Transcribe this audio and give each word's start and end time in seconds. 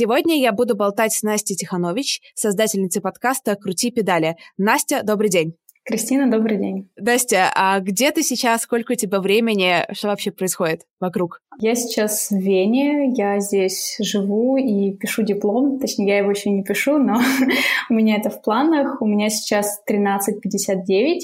Сегодня 0.00 0.38
я 0.38 0.52
буду 0.52 0.76
болтать 0.76 1.12
с 1.12 1.24
Настей 1.24 1.56
Тиханович, 1.56 2.20
создательницей 2.36 3.02
подкаста 3.02 3.56
«Крути 3.56 3.90
педали». 3.90 4.36
Настя, 4.56 5.02
добрый 5.02 5.28
день. 5.28 5.56
Кристина, 5.84 6.30
добрый 6.30 6.56
день. 6.56 6.88
Настя, 6.96 7.50
а 7.52 7.80
где 7.80 8.12
ты 8.12 8.22
сейчас? 8.22 8.62
Сколько 8.62 8.92
у 8.92 8.94
тебя 8.94 9.18
времени? 9.18 9.92
Что 9.92 10.06
вообще 10.06 10.30
происходит 10.30 10.82
вокруг? 11.00 11.40
Я 11.58 11.74
сейчас 11.74 12.30
в 12.30 12.36
Вене, 12.36 13.12
я 13.16 13.40
здесь 13.40 13.96
живу 13.98 14.56
и 14.56 14.92
пишу 14.92 15.24
диплом. 15.24 15.80
Точнее, 15.80 16.06
я 16.06 16.18
его 16.18 16.30
еще 16.30 16.50
не 16.50 16.62
пишу, 16.62 16.98
но 16.98 17.20
у 17.90 17.92
меня 17.92 18.18
это 18.18 18.30
в 18.30 18.40
планах. 18.40 19.02
У 19.02 19.04
меня 19.04 19.30
сейчас 19.30 19.82
13.59, 19.90 21.22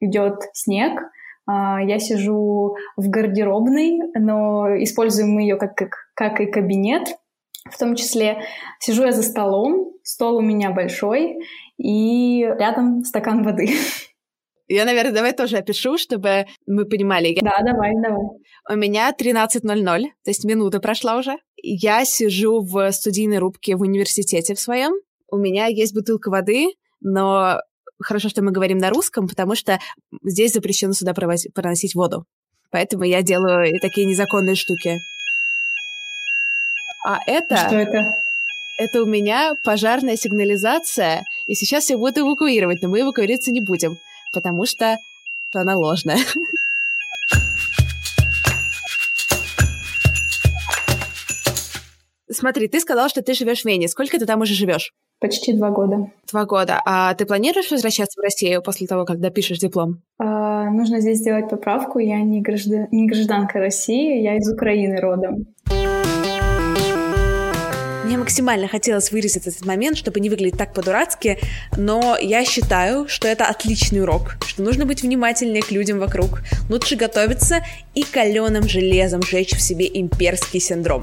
идет 0.00 0.34
снег. 0.52 1.00
А, 1.46 1.82
я 1.82 1.98
сижу 1.98 2.76
в 2.98 3.08
гардеробной, 3.08 3.98
но 4.14 4.66
используем 4.82 5.30
мы 5.30 5.40
ее 5.40 5.56
как, 5.56 5.74
как, 5.74 5.94
как 6.14 6.42
и 6.42 6.46
кабинет. 6.46 7.16
В 7.68 7.78
том 7.78 7.94
числе 7.94 8.42
сижу 8.78 9.04
я 9.04 9.12
за 9.12 9.22
столом, 9.22 9.92
стол 10.02 10.36
у 10.36 10.40
меня 10.40 10.70
большой, 10.70 11.36
и 11.76 12.40
рядом 12.58 13.04
стакан 13.04 13.42
воды. 13.42 13.70
Я, 14.68 14.84
наверное, 14.84 15.12
давай 15.12 15.32
тоже 15.32 15.56
опишу, 15.56 15.98
чтобы 15.98 16.46
мы 16.64 16.84
понимали. 16.84 17.36
Да, 17.42 17.58
давай, 17.64 17.92
давай. 18.00 18.22
У 18.70 18.76
меня 18.76 19.10
13.00, 19.10 20.02
то 20.22 20.30
есть 20.30 20.44
минута 20.44 20.78
прошла 20.78 21.16
уже. 21.16 21.38
Я 21.56 22.04
сижу 22.04 22.60
в 22.60 22.92
студийной 22.92 23.38
рубке 23.38 23.74
в 23.74 23.80
университете 23.80 24.54
в 24.54 24.60
своем. 24.60 24.92
У 25.28 25.38
меня 25.38 25.66
есть 25.66 25.92
бутылка 25.92 26.30
воды, 26.30 26.68
но 27.00 27.60
хорошо, 28.00 28.28
что 28.28 28.42
мы 28.42 28.52
говорим 28.52 28.78
на 28.78 28.90
русском, 28.90 29.26
потому 29.26 29.56
что 29.56 29.80
здесь 30.22 30.52
запрещено 30.52 30.92
сюда 30.92 31.14
проносить 31.14 31.96
воду. 31.96 32.24
Поэтому 32.70 33.02
я 33.02 33.22
делаю 33.22 33.76
такие 33.80 34.06
незаконные 34.06 34.54
штуки. 34.54 34.98
А 37.04 37.18
это... 37.26 37.56
Что 37.56 37.76
это? 37.76 38.14
Это 38.78 39.02
у 39.02 39.06
меня 39.06 39.54
пожарная 39.62 40.16
сигнализация, 40.16 41.24
и 41.46 41.54
сейчас 41.54 41.84
все 41.84 41.96
будут 41.98 42.18
эвакуировать, 42.18 42.80
но 42.82 42.88
мы 42.88 43.00
эвакуироваться 43.00 43.52
не 43.52 43.60
будем, 43.60 43.98
потому 44.32 44.64
что 44.64 44.96
она 45.54 45.76
ложная. 45.76 46.18
Смотри, 52.30 52.68
ты 52.68 52.80
сказала, 52.80 53.08
что 53.08 53.22
ты 53.22 53.34
живешь 53.34 53.62
в 53.62 53.64
Вене. 53.66 53.88
Сколько 53.88 54.18
ты 54.18 54.24
там 54.24 54.40
уже 54.40 54.54
живешь? 54.54 54.92
Почти 55.20 55.52
два 55.52 55.70
года. 55.70 56.10
Два 56.30 56.46
года. 56.46 56.80
А 56.86 57.12
ты 57.14 57.26
планируешь 57.26 57.70
возвращаться 57.70 58.18
в 58.18 58.22
Россию 58.24 58.62
после 58.62 58.86
того, 58.86 59.04
когда 59.04 59.28
пишешь 59.28 59.58
диплом? 59.58 60.00
А, 60.18 60.70
нужно 60.70 61.00
здесь 61.00 61.18
сделать 61.18 61.50
поправку. 61.50 61.98
Я 61.98 62.22
не, 62.22 62.40
граждан... 62.40 62.86
не 62.90 63.06
гражданка 63.06 63.58
России, 63.58 64.22
я 64.22 64.36
из 64.36 64.50
Украины 64.50 64.98
родом. 64.98 65.48
Мне 68.10 68.18
максимально 68.18 68.66
хотелось 68.66 69.12
выразить 69.12 69.46
этот 69.46 69.64
момент, 69.64 69.96
чтобы 69.96 70.18
не 70.18 70.28
выглядеть 70.28 70.58
так 70.58 70.74
по-дурацки, 70.74 71.38
но 71.76 72.18
я 72.20 72.44
считаю, 72.44 73.06
что 73.06 73.28
это 73.28 73.46
отличный 73.46 74.02
урок, 74.02 74.34
что 74.44 74.62
нужно 74.64 74.84
быть 74.84 75.02
внимательнее 75.02 75.62
к 75.62 75.70
людям 75.70 76.00
вокруг, 76.00 76.42
лучше 76.68 76.96
готовиться 76.96 77.64
и 77.94 78.02
каленым 78.02 78.68
железом 78.68 79.22
жечь 79.22 79.52
в 79.54 79.60
себе 79.60 79.88
имперский 79.94 80.58
синдром. 80.58 81.02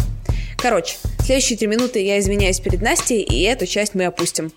Короче, 0.58 0.98
следующие 1.24 1.58
три 1.58 1.68
минуты 1.68 2.04
я 2.04 2.20
извиняюсь 2.20 2.60
перед 2.60 2.82
Настей, 2.82 3.22
и 3.22 3.42
эту 3.44 3.68
часть 3.68 3.96
мы 3.96 4.04
опустим. 4.04 4.52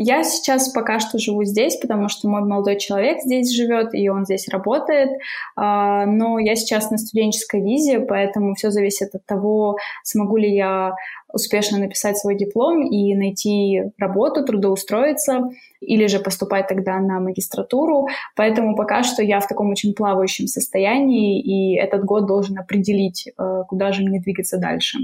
Я 0.00 0.22
сейчас 0.22 0.70
пока 0.70 1.00
что 1.00 1.18
живу 1.18 1.42
здесь, 1.42 1.76
потому 1.76 2.08
что 2.08 2.28
мой 2.28 2.42
молодой 2.42 2.78
человек 2.78 3.18
здесь 3.20 3.52
живет, 3.52 3.92
и 3.94 4.08
он 4.08 4.24
здесь 4.24 4.48
работает. 4.48 5.10
А, 5.56 6.06
но 6.06 6.38
я 6.38 6.54
сейчас 6.54 6.92
на 6.92 6.98
студенческой 6.98 7.62
визе, 7.62 7.98
поэтому 7.98 8.54
все 8.54 8.70
зависит 8.70 9.12
от 9.16 9.26
того, 9.26 9.76
смогу 10.04 10.36
ли 10.36 10.54
я 10.54 10.94
успешно 11.32 11.78
написать 11.78 12.16
свой 12.16 12.36
диплом 12.36 12.86
и 12.86 13.12
найти 13.16 13.82
работу, 13.98 14.44
трудоустроиться, 14.44 15.50
или 15.80 16.06
же 16.06 16.20
поступать 16.20 16.68
тогда 16.68 17.00
на 17.00 17.18
магистратуру. 17.18 18.06
Поэтому 18.36 18.76
пока 18.76 19.02
что 19.02 19.24
я 19.24 19.40
в 19.40 19.48
таком 19.48 19.70
очень 19.70 19.94
плавающем 19.94 20.46
состоянии, 20.46 21.40
и 21.40 21.76
этот 21.76 22.04
год 22.04 22.26
должен 22.26 22.56
определить, 22.56 23.26
э, 23.36 23.62
куда 23.68 23.90
же 23.90 24.02
мне 24.02 24.20
двигаться 24.20 24.58
дальше. 24.58 24.98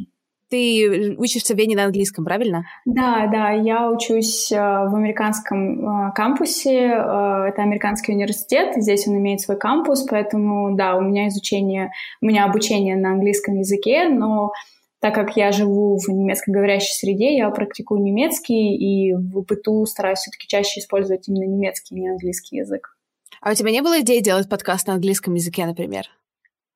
Ты 0.55 1.17
учишься 1.19 1.53
в 1.53 1.59
Вене 1.59 1.75
на 1.75 1.87
английском, 1.87 2.25
правильно? 2.25 2.65
Да, 2.85 3.27
да, 3.27 3.51
я 3.51 3.91
учусь 3.91 4.53
э, 4.53 4.57
в 4.57 4.95
американском 4.95 5.81
э, 5.81 6.13
кампусе. 6.15 6.91
Э, 6.91 7.47
это 7.49 7.63
американский 7.63 8.13
университет, 8.13 8.73
здесь 8.77 9.09
он 9.09 9.19
имеет 9.19 9.41
свой 9.41 9.59
кампус, 9.59 10.07
поэтому, 10.09 10.77
да, 10.77 10.95
у 10.95 11.01
меня 11.01 11.27
изучение, 11.27 11.91
у 12.23 12.27
меня 12.27 12.45
обучение 12.45 12.95
на 12.95 13.15
английском 13.15 13.57
языке, 13.57 14.09
но 14.09 14.53
так 15.01 15.13
как 15.17 15.37
я 15.37 15.51
живу 15.51 15.99
в 15.99 16.09
немецкоговорящей 16.09 16.95
среде, 16.95 17.37
я 17.37 17.51
практикую 17.51 18.01
немецкий 18.01 18.77
и 18.77 19.13
в 19.13 19.45
быту 19.45 19.85
стараюсь 19.87 20.21
все-таки 20.21 20.47
чаще 20.47 20.79
использовать 20.79 21.27
именно 21.27 21.51
немецкий, 21.51 21.97
не 21.97 22.11
английский 22.11 22.59
язык. 22.59 22.97
А 23.41 23.51
у 23.51 23.55
тебя 23.55 23.73
не 23.73 23.83
было 23.83 24.03
идеи 24.03 24.21
делать 24.21 24.49
подкаст 24.49 24.87
на 24.87 24.95
английском 24.95 25.35
языке, 25.35 25.67
например? 25.67 26.05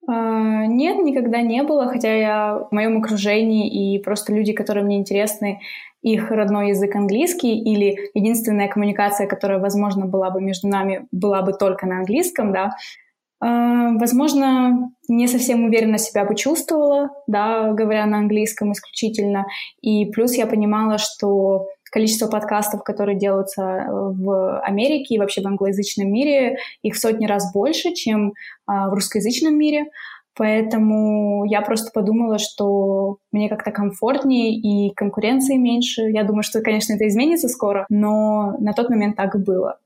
А, 0.08 0.64
нет, 0.66 1.04
никогда 1.04 1.42
не 1.42 1.62
было, 1.62 1.86
хотя 1.86 2.14
я 2.14 2.66
в 2.70 2.72
моем 2.72 2.96
окружении 2.98 3.68
и 3.68 3.98
просто 3.98 4.32
люди, 4.32 4.54
которые 4.54 4.84
мне 4.84 4.96
интересны, 4.96 5.60
их 6.00 6.30
родной 6.30 6.70
язык 6.70 6.96
английский 6.96 7.58
или 7.58 8.10
единственная 8.14 8.68
коммуникация, 8.68 9.26
которая, 9.26 9.58
возможно, 9.58 10.06
была 10.06 10.30
бы 10.30 10.40
между 10.40 10.68
нами, 10.68 11.06
была 11.12 11.42
бы 11.42 11.52
только 11.52 11.86
на 11.86 11.98
английском, 11.98 12.52
да, 12.52 12.70
а, 13.40 13.92
возможно, 13.98 14.90
не 15.08 15.28
совсем 15.28 15.64
уверенно 15.64 15.98
себя 15.98 16.24
бы 16.24 16.34
чувствовала, 16.34 17.10
да, 17.26 17.72
говоря 17.72 18.06
на 18.06 18.18
английском 18.18 18.72
исключительно. 18.72 19.46
И 19.82 20.06
плюс 20.06 20.34
я 20.34 20.46
понимала, 20.46 20.96
что 20.98 21.66
количество 21.90 22.26
подкастов, 22.28 22.82
которые 22.82 23.18
делаются 23.18 23.62
э, 23.62 23.86
в 23.90 24.60
Америке 24.60 25.14
и 25.14 25.18
вообще 25.18 25.42
в 25.42 25.46
англоязычном 25.46 26.10
мире, 26.10 26.58
их 26.82 26.94
в 26.94 26.98
сотни 26.98 27.26
раз 27.26 27.52
больше, 27.52 27.92
чем 27.94 28.34
а, 28.66 28.88
в 28.88 28.94
русскоязычном 28.94 29.56
мире. 29.56 29.86
Поэтому 30.36 31.44
я 31.46 31.62
просто 31.62 31.90
подумала, 31.92 32.38
что 32.38 33.16
мне 33.32 33.48
как-то 33.48 33.72
комфортнее 33.72 34.54
и 34.54 34.94
конкуренции 34.94 35.56
меньше. 35.56 36.02
Я 36.02 36.22
думаю, 36.22 36.44
что, 36.44 36.62
конечно, 36.62 36.94
это 36.94 37.08
изменится 37.08 37.48
скоро, 37.48 37.86
но 37.88 38.54
на 38.60 38.72
тот 38.72 38.88
момент 38.88 39.16
так 39.16 39.34
и 39.34 39.38
было. 39.38 39.78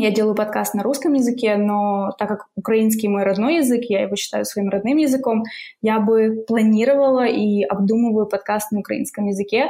Я 0.00 0.12
делаю 0.12 0.36
подкаст 0.36 0.74
на 0.74 0.84
русском 0.84 1.14
языке, 1.14 1.56
но 1.56 2.12
так 2.18 2.28
как 2.28 2.46
украинский 2.54 3.08
мой 3.08 3.24
родной 3.24 3.56
язык, 3.56 3.82
я 3.88 4.02
его 4.02 4.14
считаю 4.14 4.44
своим 4.44 4.68
родным 4.68 4.96
языком, 4.96 5.42
я 5.82 5.98
бы 5.98 6.44
планировала 6.46 7.26
и 7.26 7.64
обдумываю 7.64 8.26
подкаст 8.26 8.70
на 8.70 8.78
украинском 8.78 9.26
языке, 9.26 9.66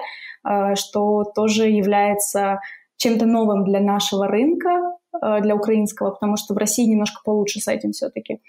э, 0.46 0.74
что 0.74 1.24
тоже 1.34 1.70
является 1.70 2.60
чем-то 2.98 3.24
новым 3.24 3.64
для 3.64 3.80
нашего 3.80 4.26
рынка, 4.26 4.68
э, 5.14 5.40
для 5.40 5.56
украинского, 5.56 6.10
потому 6.10 6.36
что 6.36 6.52
в 6.52 6.58
России 6.58 6.84
немножко 6.84 7.22
получше 7.24 7.60
с 7.60 7.68
этим 7.68 7.92
все-таки. 7.92 8.40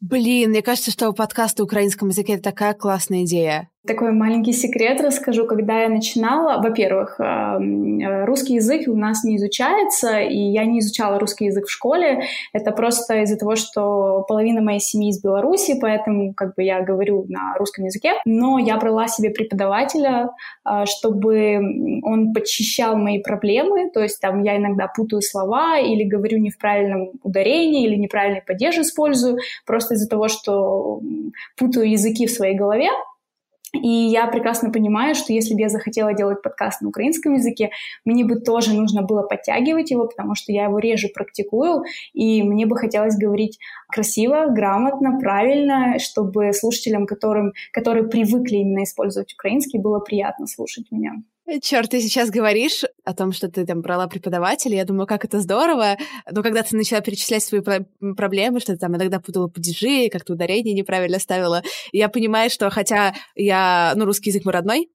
Блин, 0.00 0.50
мне 0.50 0.62
кажется, 0.62 0.92
что 0.92 1.12
подкаст 1.12 1.58
на 1.58 1.64
украинском 1.64 2.08
языке— 2.08 2.34
это 2.34 2.44
такая 2.44 2.74
классная 2.74 3.24
идея. 3.24 3.68
Такой 3.86 4.12
маленький 4.12 4.52
секрет 4.52 5.00
расскажу. 5.00 5.46
Когда 5.46 5.82
я 5.82 5.88
начинала, 5.88 6.60
во-первых, 6.60 7.20
э, 7.20 8.24
русский 8.24 8.54
язык 8.54 8.88
у 8.88 8.96
нас 8.96 9.22
не 9.22 9.36
изучается, 9.36 10.20
и 10.20 10.36
я 10.36 10.64
не 10.64 10.80
изучала 10.80 11.18
русский 11.18 11.46
язык 11.46 11.66
в 11.66 11.70
школе. 11.70 12.22
Это 12.52 12.72
просто 12.72 13.22
из-за 13.22 13.36
того, 13.36 13.54
что 13.54 14.24
половина 14.28 14.60
моей 14.60 14.80
семьи 14.80 15.10
из 15.10 15.22
Беларуси, 15.22 15.78
поэтому 15.80 16.34
как 16.34 16.54
бы 16.54 16.64
я 16.64 16.82
говорю 16.82 17.26
на 17.28 17.54
русском 17.58 17.84
языке. 17.84 18.14
Но 18.24 18.58
я 18.58 18.76
брала 18.76 19.06
себе 19.06 19.30
преподавателя, 19.30 20.30
э, 20.64 20.84
чтобы 20.86 21.58
он 22.02 22.32
подчищал 22.32 22.96
мои 22.96 23.22
проблемы. 23.22 23.90
То 23.90 24.00
есть 24.00 24.20
там 24.20 24.42
я 24.42 24.56
иногда 24.56 24.88
путаю 24.88 25.22
слова 25.22 25.78
или 25.78 26.02
говорю 26.02 26.38
не 26.38 26.50
в 26.50 26.58
правильном 26.58 27.10
ударении 27.22 27.86
или 27.86 27.94
неправильный 27.96 28.42
падеж 28.42 28.78
использую, 28.78 29.38
просто 29.64 29.94
из-за 29.94 30.08
того, 30.08 30.28
что 30.28 31.00
путаю 31.56 31.90
языки 31.90 32.26
в 32.26 32.30
своей 32.30 32.56
голове. 32.56 32.88
И 33.82 33.88
я 33.88 34.26
прекрасно 34.26 34.70
понимаю, 34.70 35.14
что 35.14 35.32
если 35.32 35.54
бы 35.54 35.60
я 35.60 35.68
захотела 35.68 36.14
делать 36.14 36.42
подкаст 36.42 36.80
на 36.80 36.88
украинском 36.88 37.34
языке, 37.34 37.70
мне 38.04 38.24
бы 38.24 38.36
тоже 38.36 38.74
нужно 38.74 39.02
было 39.02 39.22
подтягивать 39.22 39.90
его, 39.90 40.06
потому 40.06 40.34
что 40.34 40.52
я 40.52 40.64
его 40.64 40.78
реже 40.78 41.08
практикую, 41.08 41.84
и 42.12 42.42
мне 42.42 42.66
бы 42.66 42.76
хотелось 42.76 43.16
говорить 43.16 43.58
красиво, 43.88 44.46
грамотно, 44.48 45.18
правильно, 45.18 45.98
чтобы 45.98 46.52
слушателям, 46.52 47.06
которым, 47.06 47.52
которые 47.72 48.08
привыкли 48.08 48.56
именно 48.56 48.84
использовать 48.84 49.32
украинский, 49.34 49.78
было 49.78 50.00
приятно 50.00 50.46
слушать 50.46 50.86
меня. 50.90 51.14
Черт, 51.62 51.90
ты 51.90 52.00
сейчас 52.00 52.30
говоришь 52.30 52.82
о 53.04 53.14
том, 53.14 53.30
что 53.30 53.48
ты 53.48 53.64
там 53.64 53.80
брала 53.80 54.08
преподавателя. 54.08 54.78
Я 54.78 54.84
думаю, 54.84 55.06
как 55.06 55.24
это 55.24 55.40
здорово. 55.40 55.96
Но 56.28 56.42
когда 56.42 56.64
ты 56.64 56.76
начала 56.76 57.00
перечислять 57.00 57.44
свои 57.44 57.60
про- 57.60 57.86
проблемы, 58.16 58.58
что 58.58 58.72
ты 58.72 58.78
там 58.78 58.96
иногда 58.96 59.20
путала 59.20 59.46
падежи, 59.46 60.08
как-то 60.08 60.32
ударение 60.32 60.74
неправильно 60.74 61.20
ставила, 61.20 61.62
я 61.92 62.08
понимаю, 62.08 62.50
что 62.50 62.68
хотя 62.70 63.14
я, 63.36 63.92
ну, 63.94 64.06
русский 64.06 64.30
язык 64.30 64.44
мой 64.44 64.54
родной, 64.54 64.90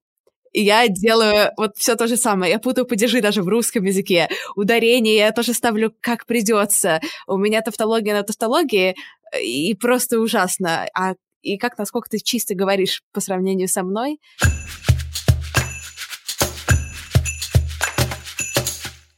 и 0.52 0.62
я 0.62 0.86
делаю 0.88 1.52
вот 1.56 1.78
все 1.78 1.96
то 1.96 2.06
же 2.06 2.18
самое. 2.18 2.52
Я 2.52 2.58
путаю 2.58 2.86
падежи 2.86 3.22
даже 3.22 3.42
в 3.42 3.48
русском 3.48 3.84
языке. 3.84 4.28
Ударение 4.54 5.16
я 5.16 5.32
тоже 5.32 5.54
ставлю 5.54 5.94
как 6.00 6.26
придется. 6.26 7.00
У 7.26 7.38
меня 7.38 7.62
тавтология 7.62 8.14
на 8.14 8.24
тавтологии, 8.24 8.94
и 9.42 9.74
просто 9.74 10.20
ужасно. 10.20 10.86
А 10.94 11.14
и 11.40 11.56
как, 11.56 11.78
насколько 11.78 12.10
ты 12.10 12.18
чисто 12.18 12.54
говоришь 12.54 13.02
по 13.12 13.20
сравнению 13.20 13.68
со 13.68 13.82
мной? 13.82 14.18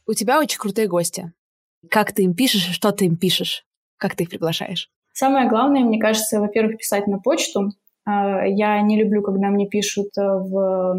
У 0.07 0.13
тебя 0.13 0.39
очень 0.39 0.59
крутые 0.59 0.87
гости. 0.87 1.33
Как 1.89 2.13
ты 2.13 2.23
им 2.23 2.35
пишешь, 2.35 2.69
что 2.73 2.91
ты 2.91 3.05
им 3.05 3.17
пишешь? 3.17 3.65
Как 3.97 4.15
ты 4.15 4.23
их 4.23 4.29
приглашаешь? 4.29 4.89
Самое 5.13 5.47
главное, 5.47 5.81
мне 5.81 5.99
кажется, 5.99 6.39
во-первых, 6.39 6.77
писать 6.77 7.07
на 7.07 7.19
почту. 7.19 7.71
А, 8.05 8.45
я 8.45 8.81
не 8.81 9.01
люблю, 9.01 9.21
когда 9.21 9.47
мне 9.47 9.67
пишут 9.67 10.17
э, 10.17 10.21
в 10.21 10.95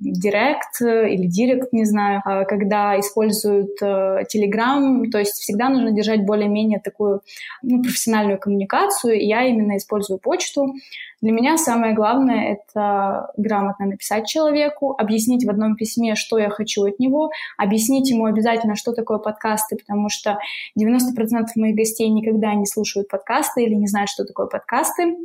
директ 0.00 0.80
или 0.80 1.26
директ, 1.26 1.72
не 1.72 1.84
знаю, 1.84 2.22
а, 2.24 2.44
когда 2.44 2.98
используют 2.98 3.80
Telegram. 3.80 5.10
То 5.10 5.18
есть 5.18 5.34
всегда 5.34 5.68
нужно 5.68 5.92
держать 5.92 6.24
более-менее 6.24 6.80
такую 6.80 7.20
ну, 7.62 7.82
профессиональную 7.82 8.38
коммуникацию. 8.38 9.22
Я 9.24 9.44
именно 9.44 9.76
использую 9.76 10.18
почту. 10.18 10.74
Для 11.20 11.32
меня 11.32 11.56
самое 11.56 11.94
главное— 11.94 12.52
это 12.74 13.30
грамотно 13.38 13.86
написать 13.86 14.26
человеку, 14.26 14.94
объяснить 14.98 15.46
в 15.46 15.50
одном 15.50 15.74
письме, 15.74 16.16
что 16.16 16.38
я 16.38 16.50
хочу 16.50 16.84
от 16.84 16.98
него, 16.98 17.30
объяснить 17.56 18.10
ему 18.10 18.26
обязательно, 18.26 18.76
что 18.76 18.92
такое 18.92 19.16
подкасты, 19.16 19.76
потому 19.76 20.10
что 20.10 20.38
90% 20.78 21.46
моих 21.56 21.76
гостей 21.76 22.10
никогда 22.10 22.54
не 22.54 22.66
слушают 22.66 23.08
подкасты 23.08 23.62
или 23.62 23.74
не 23.74 23.86
знают, 23.86 24.10
что 24.10 24.26
такое 24.26 24.48
подкасты. 24.48 25.16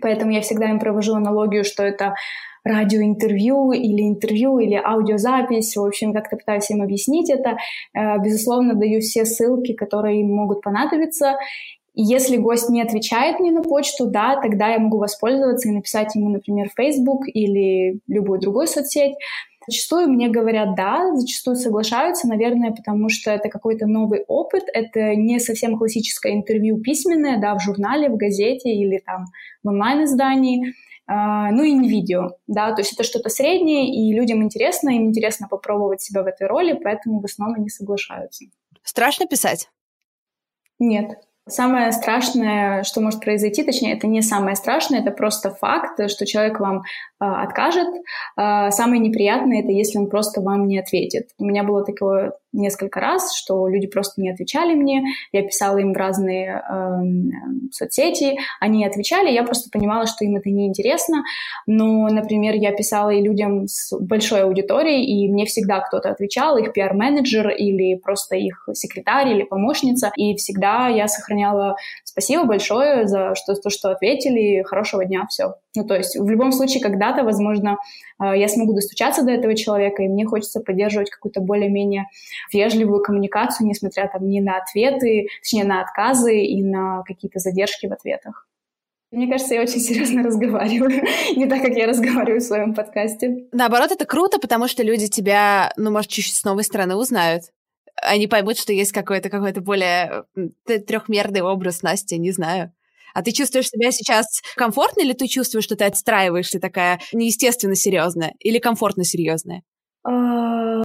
Поэтому 0.00 0.32
я 0.32 0.40
всегда 0.40 0.70
им 0.70 0.78
провожу 0.78 1.14
аналогию, 1.14 1.64
что 1.64 1.82
это 1.82 2.14
радиоинтервью 2.66 3.70
или 3.72 4.02
интервью 4.08 4.58
или 4.58 4.74
аудиозапись. 4.74 5.76
В 5.76 5.84
общем, 5.84 6.12
как-то 6.12 6.36
пытаюсь 6.36 6.70
им 6.70 6.82
объяснить 6.82 7.30
это. 7.30 7.56
Э, 7.94 8.18
безусловно, 8.18 8.74
даю 8.74 9.00
все 9.00 9.24
ссылки, 9.24 9.72
которые 9.72 10.20
им 10.20 10.34
могут 10.34 10.62
понадобиться. 10.62 11.36
Если 11.94 12.36
гость 12.36 12.68
не 12.68 12.82
отвечает 12.82 13.40
мне 13.40 13.50
на 13.50 13.62
почту, 13.62 14.06
да, 14.06 14.38
тогда 14.40 14.68
я 14.68 14.78
могу 14.78 14.98
воспользоваться 14.98 15.68
и 15.68 15.72
написать 15.72 16.14
ему, 16.14 16.28
например, 16.28 16.68
Facebook 16.76 17.22
или 17.26 18.00
любую 18.06 18.38
другую 18.38 18.66
соцсеть. 18.66 19.14
Зачастую 19.68 20.08
мне 20.08 20.28
говорят 20.28 20.76
«да», 20.76 21.14
зачастую 21.14 21.56
соглашаются, 21.56 22.28
наверное, 22.28 22.72
потому 22.72 23.08
что 23.08 23.30
это 23.30 23.48
какой-то 23.48 23.86
новый 23.86 24.24
опыт, 24.28 24.64
это 24.72 25.14
не 25.14 25.40
совсем 25.40 25.76
классическое 25.76 26.32
интервью 26.32 26.80
письменное, 26.80 27.40
да, 27.40 27.54
в 27.54 27.62
журнале, 27.62 28.08
в 28.08 28.16
газете 28.16 28.70
или 28.70 28.98
там 28.98 29.26
в 29.62 29.68
онлайн-издании, 29.68 30.74
Uh, 31.08 31.52
ну 31.52 31.62
и 31.62 31.72
не 31.72 31.88
видео, 31.88 32.32
да, 32.48 32.74
то 32.74 32.80
есть 32.80 32.94
это 32.94 33.04
что-то 33.04 33.28
среднее, 33.28 33.94
и 33.94 34.12
людям 34.12 34.42
интересно, 34.42 34.88
им 34.88 35.04
интересно 35.06 35.46
попробовать 35.46 36.02
себя 36.02 36.24
в 36.24 36.26
этой 36.26 36.48
роли, 36.48 36.72
поэтому 36.72 37.20
в 37.20 37.24
основном 37.24 37.60
они 37.60 37.68
соглашаются. 37.68 38.46
Страшно 38.82 39.28
писать? 39.28 39.70
Нет. 40.80 41.20
Самое 41.48 41.92
страшное, 41.92 42.82
что 42.82 43.00
может 43.00 43.20
произойти, 43.20 43.62
точнее, 43.62 43.92
это 43.92 44.08
не 44.08 44.20
самое 44.20 44.56
страшное, 44.56 44.98
это 44.98 45.12
просто 45.12 45.50
факт, 45.50 46.10
что 46.10 46.26
человек 46.26 46.58
вам 46.58 46.78
э, 46.78 46.82
откажет. 47.20 47.86
Э, 48.36 48.72
самое 48.72 49.00
неприятное 49.00 49.60
это 49.60 49.70
если 49.70 49.98
он 49.98 50.08
просто 50.08 50.40
вам 50.40 50.66
не 50.66 50.80
ответит. 50.80 51.28
У 51.38 51.44
меня 51.44 51.62
было 51.62 51.84
такое 51.84 52.32
несколько 52.52 52.98
раз, 52.98 53.32
что 53.36 53.68
люди 53.68 53.86
просто 53.86 54.20
не 54.20 54.30
отвечали 54.30 54.74
мне. 54.74 55.04
Я 55.30 55.42
писала 55.42 55.78
им 55.78 55.92
в 55.92 55.96
разные 55.96 56.64
э, 56.68 57.70
соцсети, 57.70 58.38
они 58.58 58.84
отвечали, 58.84 59.30
я 59.30 59.44
просто 59.44 59.70
понимала, 59.70 60.06
что 60.06 60.24
им 60.24 60.34
это 60.34 60.50
неинтересно. 60.50 61.22
Но, 61.68 62.08
например, 62.08 62.54
я 62.56 62.72
писала 62.72 63.10
и 63.10 63.22
людям 63.22 63.68
с 63.68 63.96
большой 64.00 64.42
аудиторией, 64.42 65.04
и 65.04 65.30
мне 65.30 65.44
всегда 65.44 65.78
кто-то 65.78 66.10
отвечал, 66.10 66.56
их 66.56 66.72
пиар-менеджер 66.72 67.50
или 67.50 67.94
просто 67.96 68.34
их 68.34 68.68
секретарь 68.72 69.28
или 69.28 69.44
помощница, 69.44 70.10
и 70.16 70.34
всегда 70.34 70.88
я 70.88 71.06
сохраняла 71.06 71.35
спасибо 72.04 72.44
большое 72.44 73.06
за 73.06 73.34
что, 73.34 73.54
то, 73.54 73.70
что 73.70 73.90
ответили, 73.90 74.62
хорошего 74.62 75.04
дня, 75.04 75.26
все. 75.28 75.54
Ну, 75.76 75.84
то 75.84 75.94
есть 75.94 76.16
в 76.16 76.28
любом 76.28 76.52
случае 76.52 76.82
когда-то, 76.82 77.24
возможно, 77.24 77.78
э, 78.22 78.38
я 78.38 78.48
смогу 78.48 78.72
достучаться 78.72 79.22
до 79.22 79.32
этого 79.32 79.54
человека, 79.54 80.02
и 80.02 80.08
мне 80.08 80.24
хочется 80.24 80.60
поддерживать 80.60 81.10
какую-то 81.10 81.40
более-менее 81.40 82.06
вежливую 82.52 83.02
коммуникацию, 83.02 83.66
несмотря 83.66 84.08
там 84.08 84.28
ни 84.28 84.40
на 84.40 84.58
ответы, 84.58 85.26
точнее, 85.42 85.64
на 85.64 85.82
отказы 85.82 86.40
и 86.40 86.62
на 86.62 87.02
какие-то 87.02 87.38
задержки 87.38 87.86
в 87.86 87.92
ответах. 87.92 88.46
Мне 89.12 89.28
кажется, 89.28 89.54
я 89.54 89.62
очень 89.62 89.80
серьезно 89.80 90.22
разговариваю. 90.22 91.02
Не 91.36 91.46
так, 91.46 91.62
как 91.62 91.74
я 91.74 91.86
разговариваю 91.86 92.40
в 92.40 92.44
своем 92.44 92.74
подкасте. 92.74 93.46
Наоборот, 93.52 93.92
это 93.92 94.04
круто, 94.04 94.38
потому 94.38 94.68
что 94.68 94.82
люди 94.82 95.08
тебя, 95.08 95.72
ну, 95.76 95.90
может, 95.90 96.10
чуть-чуть 96.10 96.34
с 96.34 96.44
новой 96.44 96.64
стороны 96.64 96.96
узнают. 96.96 97.44
Они 98.02 98.26
поймут, 98.26 98.58
что 98.58 98.72
есть 98.72 98.92
какой-то 98.92 99.30
какой-то 99.30 99.60
более 99.60 100.24
трехмерный 100.64 101.40
образ 101.40 101.82
Насти, 101.82 102.18
не 102.18 102.32
знаю. 102.32 102.72
А 103.14 103.22
ты 103.22 103.32
чувствуешь 103.32 103.70
себя 103.70 103.90
сейчас 103.92 104.26
комфортно, 104.56 105.00
или 105.00 105.14
ты 105.14 105.26
чувствуешь, 105.26 105.64
что 105.64 105.74
ты 105.74 105.84
отстраиваешься 105.84 106.60
такая 106.60 107.00
неестественно 107.14 107.74
серьезная 107.74 108.34
или 108.40 108.58
комфортно 108.58 109.04
серьезная? 109.04 109.62
А, 110.04 110.10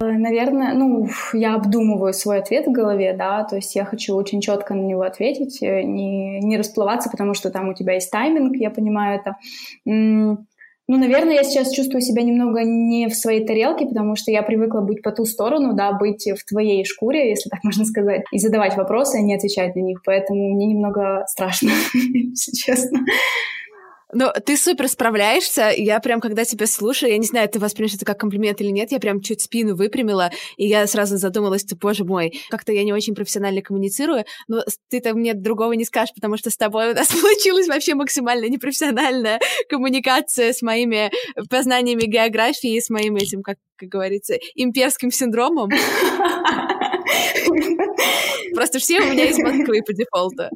наверное, 0.00 0.74
ну, 0.74 1.08
я 1.32 1.54
обдумываю 1.54 2.12
свой 2.12 2.38
ответ 2.40 2.66
в 2.66 2.72
голове, 2.72 3.14
да, 3.16 3.44
то 3.44 3.56
есть 3.56 3.76
я 3.76 3.84
хочу 3.84 4.16
очень 4.16 4.40
четко 4.40 4.74
на 4.74 4.80
него 4.80 5.02
ответить, 5.02 5.62
э, 5.62 5.82
не, 5.82 6.40
не 6.40 6.56
расплываться, 6.56 7.08
потому 7.08 7.34
что 7.34 7.50
там 7.50 7.68
у 7.68 7.74
тебя 7.74 7.94
есть 7.94 8.10
тайминг, 8.10 8.56
я 8.56 8.70
понимаю 8.70 9.20
это. 9.20 9.36
Ну, 10.92 10.98
наверное, 10.98 11.36
я 11.36 11.42
сейчас 11.42 11.72
чувствую 11.72 12.02
себя 12.02 12.22
немного 12.22 12.64
не 12.64 13.08
в 13.08 13.14
своей 13.14 13.46
тарелке, 13.46 13.86
потому 13.86 14.14
что 14.14 14.30
я 14.30 14.42
привыкла 14.42 14.82
быть 14.82 15.00
по 15.00 15.10
ту 15.10 15.24
сторону, 15.24 15.72
да, 15.72 15.92
быть 15.92 16.26
в 16.26 16.44
твоей 16.44 16.84
шкуре, 16.84 17.30
если 17.30 17.48
так 17.48 17.60
можно 17.64 17.86
сказать, 17.86 18.24
и 18.30 18.38
задавать 18.38 18.76
вопросы, 18.76 19.16
а 19.16 19.22
не 19.22 19.34
отвечать 19.34 19.74
на 19.74 19.80
них. 19.80 20.02
Поэтому 20.04 20.52
мне 20.52 20.66
немного 20.66 21.24
страшно, 21.28 21.70
если 21.94 22.52
честно. 22.52 23.00
Ну, 24.14 24.30
ты 24.44 24.58
супер 24.58 24.88
справляешься. 24.88 25.72
Я 25.74 25.98
прям, 26.00 26.20
когда 26.20 26.44
тебя 26.44 26.66
слушаю, 26.66 27.10
я 27.10 27.18
не 27.18 27.26
знаю, 27.26 27.48
ты 27.48 27.58
воспримешь 27.58 27.94
это 27.94 28.04
как 28.04 28.20
комплимент 28.20 28.60
или 28.60 28.68
нет, 28.68 28.92
я 28.92 28.98
прям 28.98 29.22
чуть 29.22 29.40
спину 29.40 29.74
выпрямила, 29.74 30.30
и 30.58 30.66
я 30.66 30.86
сразу 30.86 31.16
задумалась, 31.16 31.64
ты, 31.64 31.76
боже 31.76 32.04
мой, 32.04 32.38
как-то 32.50 32.72
я 32.72 32.84
не 32.84 32.92
очень 32.92 33.14
профессионально 33.14 33.62
коммуницирую, 33.62 34.26
но 34.48 34.62
ты-то 34.90 35.14
мне 35.14 35.32
другого 35.32 35.72
не 35.72 35.86
скажешь, 35.86 36.14
потому 36.14 36.36
что 36.36 36.50
с 36.50 36.58
тобой 36.58 36.92
у 36.92 36.94
нас 36.94 37.08
получилась 37.22 37.68
вообще 37.68 37.94
максимально 37.94 38.50
непрофессиональная 38.50 39.40
коммуникация 39.70 40.52
с 40.52 40.60
моими 40.60 41.10
познаниями 41.48 42.02
географии, 42.02 42.78
с 42.78 42.90
моим 42.90 43.16
этим, 43.16 43.42
как, 43.42 43.56
как 43.76 43.88
говорится, 43.88 44.34
имперским 44.54 45.10
синдромом. 45.10 45.70
Просто 48.54 48.78
все 48.78 49.00
у 49.00 49.04
меня 49.04 49.24
из 49.24 49.38
Москвы 49.38 49.82
по 49.82 49.94
дефолту. 49.94 50.50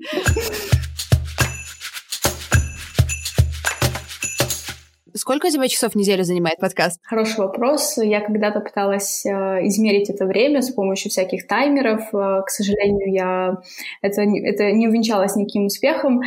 Сколько 5.27 5.49
у 5.49 5.51
тебя 5.51 5.67
часов 5.67 5.95
в 5.95 5.97
неделю 5.97 6.23
занимает 6.23 6.61
подкаст? 6.61 7.01
Хороший 7.03 7.41
вопрос. 7.41 7.97
Я 7.97 8.21
когда-то 8.21 8.61
пыталась 8.61 9.27
э, 9.27 9.31
измерить 9.67 10.09
это 10.09 10.25
время 10.25 10.63
с 10.63 10.71
помощью 10.71 11.11
всяких 11.11 11.49
таймеров. 11.49 12.15
Э, 12.15 12.43
к 12.47 12.49
сожалению, 12.49 13.13
я 13.13 13.57
это, 14.03 14.23
это 14.23 14.71
не 14.71 14.87
увенчалось 14.87 15.35
никаким 15.35 15.65
успехом. 15.65 16.21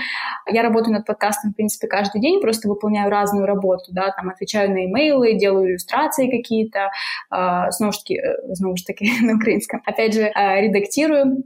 Я 0.52 0.64
работаю 0.64 0.96
над 0.96 1.06
подкастом, 1.06 1.54
в 1.54 1.56
принципе, 1.56 1.88
каждый 1.88 2.20
день, 2.20 2.42
просто 2.42 2.68
выполняю 2.68 3.10
разную 3.10 3.46
работу, 3.46 3.94
да, 3.94 4.12
там 4.12 4.32
отвечаю 4.32 4.70
на 4.70 4.84
имейлы, 4.84 5.36
делаю 5.36 5.70
иллюстрации 5.70 6.30
какие-то, 6.30 6.90
э, 7.32 7.72
снова 7.72 7.94
же 7.94 8.00
таки, 8.00 8.22
снова 8.52 8.76
же 8.76 8.84
таки 8.84 9.10
на 9.22 9.36
украинском. 9.38 9.82
Опять 9.86 10.14
же, 10.14 10.24
редактирую 10.24 11.46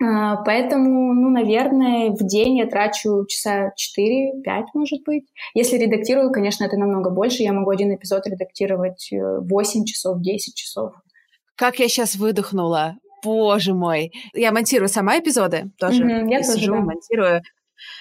поэтому, 0.00 1.12
ну, 1.12 1.28
наверное, 1.28 2.10
в 2.10 2.26
день 2.26 2.58
я 2.58 2.66
трачу 2.66 3.26
часа 3.26 3.72
4-5, 3.98 4.64
может 4.74 5.02
быть. 5.04 5.24
Если 5.54 5.76
редактирую, 5.76 6.32
конечно, 6.32 6.64
это 6.64 6.78
намного 6.78 7.10
больше. 7.10 7.42
Я 7.42 7.52
могу 7.52 7.70
один 7.70 7.94
эпизод 7.94 8.26
редактировать 8.26 9.10
8 9.12 9.82
э, 9.82 9.84
часов, 9.84 10.20
10 10.20 10.54
часов. 10.54 10.94
Как 11.54 11.78
я 11.78 11.88
сейчас 11.88 12.16
выдохнула. 12.16 12.96
Боже 13.22 13.74
мой. 13.74 14.12
Я 14.32 14.52
монтирую 14.52 14.88
сама 14.88 15.18
эпизоды 15.18 15.70
тоже. 15.78 16.02
Mm-hmm, 16.02 16.30
я, 16.30 16.38
я 16.38 16.42
тоже, 16.42 16.58
сижу, 16.58 16.72
да. 16.72 16.80
монтирую. 16.80 17.42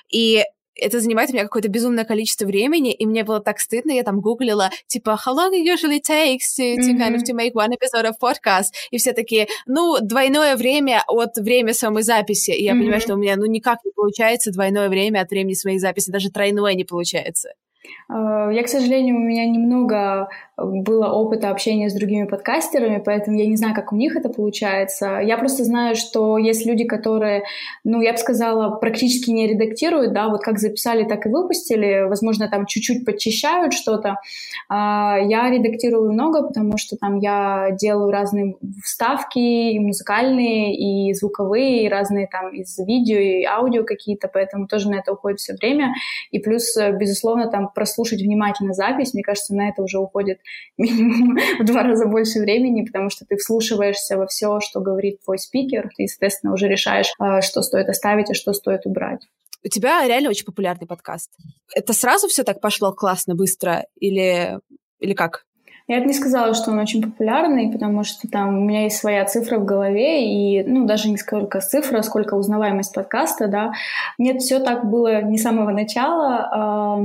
И 0.10 0.44
это 0.80 1.00
занимает 1.00 1.30
у 1.30 1.34
меня 1.34 1.44
какое-то 1.44 1.70
безумное 1.70 2.06
количество 2.06 2.46
времени, 2.46 2.94
и 2.94 3.06
мне 3.06 3.24
было 3.24 3.40
так 3.40 3.60
стыдно, 3.60 3.92
я 3.92 4.04
там 4.04 4.20
гуглила, 4.20 4.70
типа, 4.88 5.20
how 5.26 5.36
long 5.36 5.54
it 5.54 5.66
usually 5.66 6.00
takes 6.00 6.58
to, 6.58 6.76
to 6.78 6.98
kind 6.98 7.16
of 7.16 7.24
to 7.24 7.34
make 7.34 7.54
one 7.54 7.72
episode 7.72 8.06
of 8.06 8.14
podcast, 8.22 8.74
и 8.92 8.98
все 8.98 9.14
такие, 9.14 9.48
ну, 9.66 9.98
двойное 10.02 10.56
время 10.56 11.04
от 11.08 11.38
времени 11.38 11.74
самой 11.74 12.04
записи, 12.04 12.52
и 12.52 12.64
я 12.64 12.74
mm-hmm. 12.74 12.80
понимаю, 12.80 13.02
что 13.02 13.14
у 13.14 13.18
меня, 13.18 13.36
ну, 13.36 13.46
никак 13.46 13.80
не 13.86 13.92
получается 13.92 14.52
двойное 14.52 14.90
время 14.90 15.22
от 15.22 15.30
времени 15.30 15.54
своей 15.54 15.80
записи, 15.80 16.12
даже 16.12 16.30
тройное 16.30 16.74
не 16.74 16.84
получается. 16.84 17.50
Э, 18.10 18.50
я, 18.52 18.64
к 18.64 18.68
сожалению, 18.68 19.16
у 19.16 19.20
меня 19.20 19.46
немного 19.46 20.30
было 20.62 21.08
опыта 21.08 21.50
общения 21.50 21.90
с 21.90 21.94
другими 21.94 22.26
подкастерами, 22.26 23.02
поэтому 23.04 23.38
я 23.38 23.46
не 23.46 23.56
знаю, 23.56 23.76
как 23.76 23.92
у 23.92 23.96
них 23.96 24.16
это 24.16 24.30
получается. 24.30 25.20
Я 25.24 25.38
просто 25.38 25.64
знаю, 25.64 25.96
что 25.96 26.38
есть 26.38 26.66
люди, 26.66 26.86
которые, 26.86 27.44
ну, 27.84 28.02
я 28.02 28.14
бы 28.14 28.18
сказала, 28.18 28.76
практически 28.76 29.32
не 29.32 29.48
редактируют, 29.48 30.14
да, 30.14 30.30
вот 30.30 30.42
как 30.42 30.60
записали, 30.60 31.04
так 31.04 31.26
и 31.26 31.30
выпустили, 31.30 32.08
возможно, 32.08 32.50
там 32.50 32.66
чуть-чуть 32.66 33.06
подчищают 33.06 33.74
что-то. 33.74 34.16
А, 34.68 35.18
я 35.20 35.50
редактирую 35.50 36.12
много, 36.12 36.48
потому 36.48 36.78
что 36.78 36.98
там 36.98 37.18
я 37.20 37.70
делаю 37.72 38.12
разные 38.12 38.56
вставки, 38.84 39.40
и 39.40 39.80
музыкальные, 39.80 40.76
и 40.76 41.14
звуковые, 41.14 41.86
и 41.86 41.90
разные 41.90 42.28
там 42.28 42.54
из 42.54 42.78
видео, 42.80 43.18
и 43.18 43.44
аудио 43.44 43.84
какие-то, 43.84 44.28
поэтому 44.28 44.68
тоже 44.68 44.90
на 44.90 44.96
это 44.96 45.14
уходит 45.14 45.40
все 45.40 45.54
время. 45.54 45.94
И 46.32 46.40
плюс, 46.40 46.76
безусловно, 47.00 47.50
там 47.50 47.70
прослушать 47.74 48.22
внимательно 48.22 48.74
запись, 48.74 49.14
мне 49.14 49.24
кажется, 49.24 49.56
на 49.56 49.70
это 49.70 49.82
уже 49.82 50.00
уходит 50.00 50.40
минимум 50.78 51.38
в 51.60 51.66
два 51.66 51.84
раза 51.84 52.06
больше 52.06 52.40
времени, 52.40 52.86
потому 52.86 53.10
что 53.10 53.26
ты 53.26 53.38
вслушиваешься 53.38 54.18
во 54.18 54.28
все, 54.28 54.60
что 54.60 54.80
говорит 54.80 55.24
твой 55.24 55.38
спикер, 55.38 55.90
и, 55.98 56.08
соответственно, 56.08 56.54
уже 56.54 56.68
решаешь, 56.68 57.12
а, 57.20 57.42
что 57.42 57.62
стоит 57.62 57.90
оставить, 57.90 58.30
а 58.30 58.34
что 58.34 58.54
стоит 58.54 58.86
убрать. 58.86 59.22
У 59.64 59.68
тебя 59.68 60.08
реально 60.08 60.30
очень 60.30 60.46
популярный 60.46 60.88
подкаст. 60.88 61.32
Это 61.76 61.94
сразу 61.94 62.28
все 62.28 62.44
так 62.44 62.62
пошло 62.62 62.94
классно, 62.94 63.36
быстро 63.36 63.86
или, 64.00 64.58
или 65.00 65.14
как? 65.14 65.46
Я 65.90 66.02
бы 66.02 66.06
не 66.06 66.14
сказала, 66.14 66.54
что 66.54 66.70
он 66.70 66.78
очень 66.78 67.02
популярный, 67.02 67.72
потому 67.72 68.04
что 68.04 68.28
там 68.30 68.60
у 68.60 68.62
меня 68.62 68.84
есть 68.84 68.98
своя 68.98 69.26
цифра 69.26 69.58
в 69.58 69.66
голове, 69.66 70.24
и, 70.24 70.64
ну, 70.64 70.86
даже 70.86 71.10
не 71.10 71.18
сколько 71.18 71.62
цифра, 71.62 72.04
сколько 72.04 72.36
узнаваемость 72.36 72.94
подкаста, 72.94 73.48
да. 73.48 73.72
Нет, 74.20 74.40
все 74.40 74.60
так 74.60 74.88
было 74.88 75.24
не 75.24 75.40
с 75.40 75.42
самого 75.42 75.72
начала. 75.72 77.02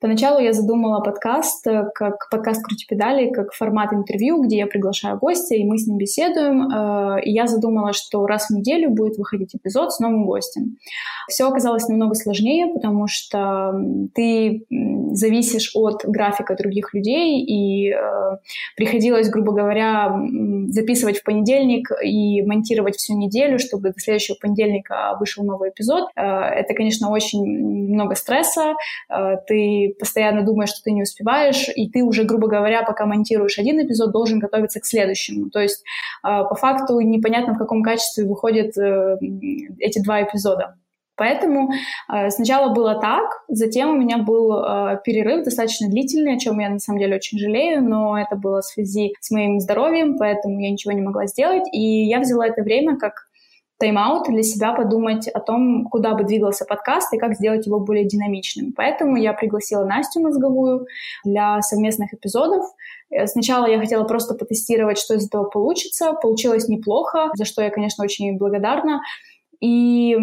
Поначалу 0.00 0.40
я 0.40 0.52
задумала 0.52 1.00
подкаст 1.00 1.64
как 1.94 2.28
подкаст 2.32 2.64
«Крути 2.64 2.84
педали», 2.88 3.30
как 3.30 3.52
формат 3.52 3.92
интервью, 3.92 4.42
где 4.42 4.56
я 4.56 4.66
приглашаю 4.66 5.16
гостя, 5.16 5.54
и 5.54 5.62
мы 5.62 5.78
с 5.78 5.86
ним 5.86 5.96
беседуем. 5.96 6.68
Э, 6.68 7.22
и 7.22 7.30
я 7.30 7.46
задумала, 7.46 7.92
что 7.92 8.26
раз 8.26 8.48
в 8.48 8.50
неделю 8.50 8.90
будет 8.90 9.18
выходить 9.18 9.54
эпизод 9.54 9.92
с 9.92 10.00
новым 10.00 10.24
гостем. 10.24 10.78
Все 11.28 11.46
оказалось 11.46 11.86
намного 11.86 12.14
сложнее, 12.16 12.72
потому 12.72 13.06
что 13.06 13.72
ты 14.14 14.66
зависишь 15.12 15.70
от 15.74 16.02
графика 16.04 16.56
других 16.56 16.92
людей, 16.92 17.44
и 17.44 17.94
Э, 17.99 17.99
приходилось, 18.76 19.28
грубо 19.28 19.52
говоря, 19.52 20.14
записывать 20.68 21.18
в 21.18 21.24
понедельник 21.24 21.90
и 22.02 22.42
монтировать 22.42 22.96
всю 22.96 23.16
неделю, 23.16 23.58
чтобы 23.58 23.90
до 23.90 24.00
следующего 24.00 24.36
понедельника 24.40 25.16
вышел 25.18 25.44
новый 25.44 25.70
эпизод. 25.70 26.10
Э, 26.16 26.22
это, 26.22 26.74
конечно, 26.74 27.10
очень 27.10 27.44
много 27.44 28.14
стресса. 28.14 28.74
Э, 29.08 29.36
ты 29.46 29.94
постоянно 29.98 30.42
думаешь, 30.42 30.70
что 30.70 30.82
ты 30.84 30.92
не 30.92 31.02
успеваешь, 31.02 31.68
и 31.74 31.88
ты 31.90 32.02
уже, 32.02 32.24
грубо 32.24 32.48
говоря, 32.48 32.82
пока 32.82 33.06
монтируешь 33.06 33.58
один 33.58 33.80
эпизод, 33.84 34.12
должен 34.12 34.38
готовиться 34.38 34.80
к 34.80 34.86
следующему. 34.86 35.50
То 35.50 35.60
есть 35.60 35.82
по 36.22 36.54
факту 36.54 37.00
непонятно, 37.00 37.54
в 37.54 37.58
каком 37.58 37.82
качестве 37.82 38.24
выходят 38.24 38.76
эти 38.76 40.02
два 40.02 40.22
эпизода. 40.22 40.76
Поэтому 41.20 41.70
э, 42.10 42.30
сначала 42.30 42.72
было 42.72 42.98
так, 42.98 43.26
затем 43.48 43.90
у 43.90 43.96
меня 43.98 44.16
был 44.16 44.54
э, 44.54 44.98
перерыв 45.04 45.44
достаточно 45.44 45.86
длительный, 45.86 46.36
о 46.36 46.38
чем 46.38 46.58
я 46.58 46.70
на 46.70 46.78
самом 46.78 46.98
деле 46.98 47.16
очень 47.16 47.38
жалею, 47.38 47.84
но 47.84 48.18
это 48.18 48.36
было 48.36 48.62
в 48.62 48.64
связи 48.64 49.12
с 49.20 49.30
моим 49.30 49.60
здоровьем, 49.60 50.16
поэтому 50.16 50.58
я 50.60 50.70
ничего 50.70 50.92
не 50.92 51.02
могла 51.02 51.26
сделать. 51.26 51.64
И 51.72 52.06
я 52.06 52.20
взяла 52.20 52.46
это 52.46 52.62
время 52.62 52.96
как 52.96 53.26
тайм-аут 53.78 54.28
для 54.28 54.42
себя 54.42 54.72
подумать 54.72 55.28
о 55.28 55.40
том, 55.40 55.88
куда 55.90 56.14
бы 56.14 56.24
двигался 56.24 56.64
подкаст 56.64 57.12
и 57.12 57.18
как 57.18 57.34
сделать 57.34 57.66
его 57.66 57.80
более 57.80 58.06
динамичным. 58.06 58.72
Поэтому 58.74 59.16
я 59.16 59.34
пригласила 59.34 59.84
Настю 59.84 60.20
Мозговую 60.20 60.86
для 61.22 61.60
совместных 61.60 62.14
эпизодов. 62.14 62.64
Э, 63.10 63.26
сначала 63.26 63.66
я 63.66 63.78
хотела 63.78 64.04
просто 64.04 64.34
потестировать, 64.34 64.96
что 64.96 65.16
из 65.16 65.26
этого 65.26 65.44
получится. 65.44 66.14
Получилось 66.14 66.66
неплохо, 66.66 67.30
за 67.34 67.44
что 67.44 67.60
я, 67.62 67.68
конечно, 67.68 68.04
очень 68.04 68.38
благодарна. 68.38 69.02
И 69.60 70.16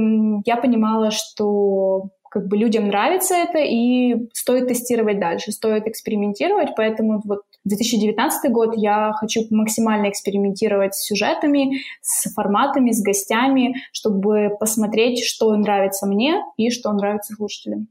я 0.46 0.58
понимала, 0.58 1.12
что 1.12 2.10
как 2.30 2.48
бы 2.48 2.58
людям 2.58 2.88
нравится 2.88 3.36
это, 3.36 3.60
и 3.60 4.30
стоит 4.34 4.68
тестировать 4.68 5.20
дальше, 5.20 5.52
стоит 5.52 5.88
экспериментировать, 5.88 6.70
поэтому 6.76 7.22
вот 7.24 7.42
2019 7.64 8.52
год 8.52 8.74
я 8.76 9.14
хочу 9.14 9.42
максимально 9.50 10.10
экспериментировать 10.10 10.94
с 10.96 11.06
сюжетами, 11.06 11.80
с 12.02 12.32
форматами, 12.34 12.92
с 12.92 13.02
гостями, 13.02 13.76
чтобы 13.92 14.52
посмотреть, 14.60 15.24
что 15.24 15.56
нравится 15.56 16.06
мне 16.06 16.44
и 16.58 16.70
что 16.70 16.92
нравится 16.92 17.34
слушателям. 17.34 17.88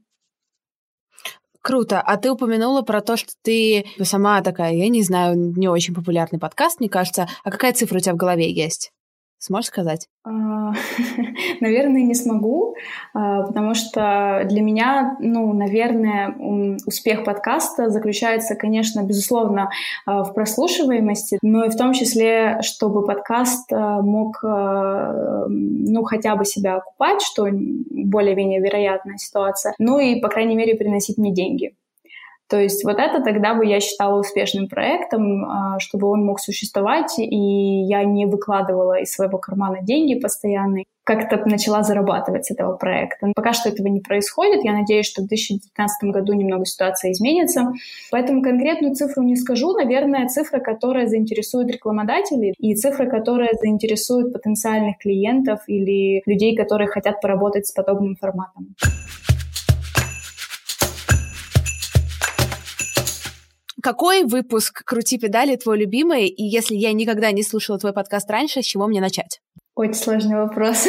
Круто. 1.61 1.99
А 1.99 2.15
ты 2.15 2.31
упомянула 2.31 2.81
про 2.81 3.01
то, 3.01 3.17
что 3.17 3.33
ты 3.41 3.85
сама 4.01 4.41
такая, 4.41 4.73
я 4.73 4.87
не 4.87 5.03
знаю, 5.03 5.35
не 5.35 5.67
очень 5.67 5.93
популярный 5.93 6.39
подкаст, 6.39 6.79
мне 6.79 6.87
кажется. 6.87 7.27
А 7.43 7.51
какая 7.51 7.73
цифра 7.73 7.97
у 7.97 7.99
тебя 7.99 8.13
в 8.13 8.17
голове 8.17 8.49
есть? 8.49 8.93
Сможешь 9.39 9.67
сказать? 9.67 10.07
А, 10.23 10.29
наверное, 11.61 12.01
не 12.01 12.15
смогу, 12.15 12.75
а, 13.13 13.43
потому 13.43 13.75
что 13.75 14.41
для 14.45 14.61
меня, 14.61 15.15
ну, 15.19 15.53
наверное, 15.53 16.35
успех 16.85 17.23
подкаста 17.23 17.89
заключается, 17.89 18.55
конечно, 18.55 19.03
безусловно, 19.03 19.69
а, 20.05 20.23
в 20.23 20.33
прослушиваемости, 20.33 21.37
но 21.43 21.65
и 21.65 21.69
в 21.69 21.77
том 21.77 21.93
числе, 21.93 22.59
чтобы 22.63 23.05
подкаст 23.05 23.71
мог, 23.71 24.39
ну, 24.41 26.03
хотя 26.03 26.35
бы 26.35 26.45
себя 26.45 26.77
окупать, 26.77 27.21
что 27.21 27.47
более-менее 27.51 28.59
вероятная 28.59 29.17
ситуация, 29.17 29.73
ну 29.77 29.99
и, 29.99 30.19
по 30.19 30.29
крайней 30.29 30.55
мере, 30.55 30.75
приносить 30.75 31.17
мне 31.17 31.31
деньги. 31.31 31.75
То 32.49 32.59
есть 32.59 32.83
вот 32.85 32.97
это 32.97 33.21
тогда 33.21 33.53
бы 33.53 33.65
я 33.65 33.79
считала 33.79 34.19
успешным 34.19 34.67
проектом, 34.69 35.45
а, 35.45 35.79
чтобы 35.79 36.07
он 36.07 36.25
мог 36.25 36.39
существовать, 36.39 37.19
и 37.19 37.25
я 37.25 38.03
не 38.03 38.25
выкладывала 38.25 38.99
из 38.99 39.11
своего 39.11 39.37
кармана 39.37 39.79
деньги 39.81 40.19
постоянно, 40.19 40.83
как-то 41.07 41.41
начала 41.49 41.83
зарабатывать 41.83 42.45
с 42.45 42.51
этого 42.51 42.75
проекта. 42.75 43.31
Пока 43.33 43.53
что 43.53 43.69
этого 43.69 43.87
не 43.87 44.01
происходит. 44.01 44.65
Я 44.65 44.73
надеюсь, 44.73 45.05
что 45.05 45.21
в 45.21 45.27
2019 45.27 46.11
году 46.11 46.33
немного 46.33 46.65
ситуация 46.65 47.13
изменится. 47.13 47.71
Поэтому 48.11 48.41
конкретную 48.41 48.93
цифру 48.93 49.23
не 49.23 49.37
скажу. 49.37 49.71
Наверное, 49.71 50.27
цифра, 50.27 50.59
которая 50.59 51.07
заинтересует 51.07 51.69
рекламодателей 51.69 52.53
и 52.59 52.75
цифра, 52.75 53.05
которая 53.05 53.51
заинтересует 53.53 54.33
потенциальных 54.33 54.97
клиентов 54.97 55.61
или 55.67 56.21
людей, 56.25 56.57
которые 56.57 56.89
хотят 56.89 57.21
поработать 57.21 57.67
с 57.67 57.71
подобным 57.71 58.17
форматом. 58.17 58.75
Какой 63.87 64.25
выпуск 64.25 64.83
«Крути 64.83 65.17
педали» 65.17 65.55
твой 65.55 65.77
любимый? 65.77 66.27
И 66.27 66.43
если 66.43 66.75
я 66.75 66.91
никогда 66.91 67.31
не 67.31 67.41
слушала 67.41 67.79
твой 67.79 67.93
подкаст 67.93 68.29
раньше, 68.29 68.61
с 68.61 68.65
чего 68.65 68.85
мне 68.85 68.99
начать? 68.99 69.39
Очень 69.75 69.93
сложный 69.93 70.35
вопрос. 70.35 70.85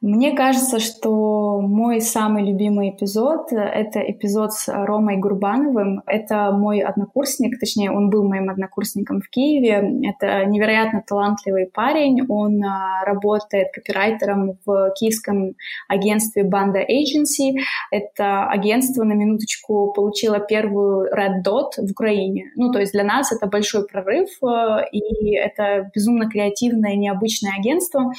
Мне 0.00 0.36
кажется, 0.36 0.78
что 0.78 1.60
мой 1.60 2.00
самый 2.00 2.44
любимый 2.44 2.90
эпизод— 2.90 3.48
это 3.50 3.98
эпизод 3.98 4.52
с 4.52 4.68
Ромой 4.72 5.16
Гурбановым. 5.16 6.02
Это 6.06 6.52
мой 6.52 6.78
однокурсник, 6.78 7.58
точнее, 7.58 7.90
он 7.90 8.08
был 8.08 8.22
моим 8.22 8.48
однокурсником 8.48 9.20
в 9.20 9.28
Киеве. 9.28 10.08
Это 10.08 10.44
невероятно 10.44 11.02
талантливый 11.04 11.66
парень. 11.66 12.24
Он 12.28 12.62
а, 12.62 13.04
работает 13.04 13.72
копирайтером 13.72 14.56
в 14.64 14.92
киевском 14.96 15.54
агентстве 15.88 16.44
Banda 16.44 16.84
Agency. 16.88 17.56
Это 17.90 18.44
агентство, 18.44 19.02
на 19.02 19.14
минуточку, 19.14 19.92
получило 19.92 20.38
первую 20.38 21.12
Red 21.12 21.42
Dot 21.44 21.72
в 21.76 21.90
Украине. 21.90 22.52
Ну, 22.54 22.70
то 22.70 22.78
есть 22.78 22.92
для 22.92 23.02
нас 23.02 23.32
это 23.32 23.48
большой 23.48 23.84
прорыв, 23.84 24.28
а, 24.44 24.80
и 24.92 25.34
это 25.34 25.90
безумно 25.92 26.30
креативное, 26.30 26.94
необычное 26.94 27.54
агентство. 27.58 28.12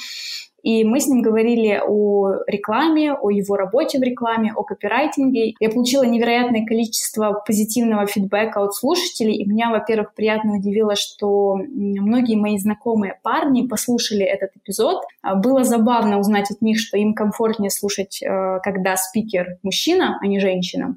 И 0.62 0.84
мы 0.84 1.00
с 1.00 1.06
ним 1.06 1.22
говорили 1.22 1.80
о 1.84 2.42
рекламе, 2.46 3.14
о 3.14 3.30
его 3.30 3.56
работе 3.56 3.98
в 3.98 4.02
рекламе, 4.02 4.52
о 4.54 4.62
копирайтинге. 4.62 5.54
Я 5.58 5.70
получила 5.70 6.04
невероятное 6.04 6.64
количество 6.66 7.42
позитивного 7.46 8.06
фидбэка 8.06 8.62
от 8.62 8.74
слушателей. 8.74 9.36
И 9.36 9.48
меня, 9.48 9.70
во-первых, 9.70 10.14
приятно 10.14 10.56
удивило, 10.56 10.96
что 10.96 11.56
многие 11.56 12.36
мои 12.36 12.58
знакомые 12.58 13.18
парни 13.22 13.66
послушали 13.66 14.24
этот 14.24 14.50
эпизод. 14.56 15.02
А, 15.22 15.34
было 15.34 15.64
забавно 15.64 16.18
узнать 16.18 16.50
от 16.50 16.60
них, 16.62 16.78
что 16.78 16.96
им 16.96 17.14
комфортнее 17.14 17.70
слушать, 17.70 18.22
э, 18.22 18.60
когда 18.62 18.96
спикер 18.96 19.58
мужчина, 19.62 20.18
а 20.20 20.26
не 20.26 20.40
женщина 20.40 20.96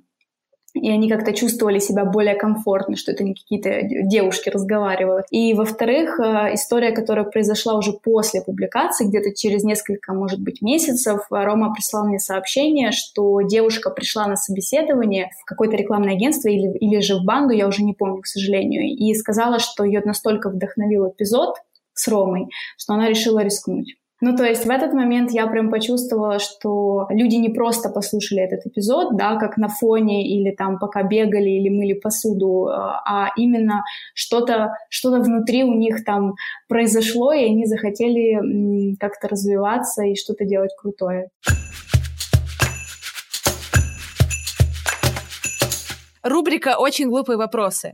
и 0.73 0.89
они 0.89 1.09
как-то 1.09 1.33
чувствовали 1.33 1.79
себя 1.79 2.03
более 2.05 2.35
комфортно, 2.35 2.95
что 2.95 3.11
это 3.11 3.23
не 3.23 3.33
какие-то 3.33 3.81
девушки 3.83 4.49
разговаривают. 4.49 5.25
И, 5.29 5.53
во-вторых, 5.53 6.19
э, 6.19 6.53
история, 6.53 6.91
которая 6.91 7.25
произошла 7.25 7.75
уже 7.75 7.93
после 7.93 8.41
публикации, 8.41 9.07
где-то 9.07 9.35
через 9.35 9.63
несколько, 9.63 10.13
может 10.13 10.41
быть, 10.41 10.61
месяцев, 10.61 11.21
Рома 11.29 11.73
прислал 11.73 12.07
мне 12.07 12.19
сообщение, 12.19 12.91
что 12.91 13.41
девушка 13.41 13.89
пришла 13.89 14.27
на 14.27 14.35
собеседование 14.35 15.29
в 15.41 15.45
какое-то 15.45 15.75
рекламное 15.75 16.15
агентство 16.15 16.49
или, 16.49 16.75
или 16.79 16.99
же 17.01 17.15
в 17.15 17.23
банду, 17.23 17.53
я 17.53 17.67
уже 17.67 17.83
не 17.83 17.93
помню, 17.93 18.21
к 18.21 18.27
сожалению, 18.27 18.83
и 18.83 19.13
сказала, 19.13 19.59
что 19.59 19.83
ее 19.83 20.01
настолько 20.03 20.49
вдохновил 20.49 21.09
эпизод 21.09 21.55
с 21.93 22.07
Ромой, 22.07 22.47
что 22.77 22.93
она 22.93 23.07
решила 23.07 23.39
рискнуть. 23.39 23.95
Ну, 24.25 24.37
то 24.37 24.45
есть 24.45 24.65
в 24.65 24.69
этот 24.69 24.93
момент 24.93 25.31
я 25.31 25.47
прям 25.47 25.69
почувствовала, 25.69 26.39
что 26.39 27.07
люди 27.09 27.35
не 27.35 27.49
просто 27.49 27.89
послушали 27.89 28.41
этот 28.41 28.65
эпизод, 28.65 29.17
да, 29.17 29.35
как 29.35 29.57
на 29.57 29.67
фоне 29.67 30.25
или 30.25 30.55
там 30.55 30.79
пока 30.79 31.03
бегали 31.03 31.49
или 31.49 31.67
мыли 31.67 31.91
посуду, 31.91 32.69
а 32.69 33.31
именно 33.35 33.83
что-то 34.13 34.77
что 34.89 35.09
внутри 35.09 35.65
у 35.65 35.73
них 35.73 36.05
там 36.05 36.35
произошло, 36.69 37.33
и 37.33 37.43
они 37.43 37.65
захотели 37.65 38.95
как-то 38.95 39.27
развиваться 39.27 40.03
и 40.03 40.15
что-то 40.15 40.45
делать 40.45 40.71
крутое. 40.81 41.27
Рубрика 46.23 46.77
«Очень 46.79 47.09
глупые 47.09 47.35
вопросы». 47.35 47.91